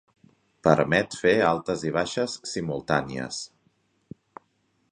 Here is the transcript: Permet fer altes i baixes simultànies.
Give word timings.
Permet 0.67 1.17
fer 1.23 1.33
altes 1.49 1.83
i 1.89 1.93
baixes 1.99 2.37
simultànies. 2.53 3.43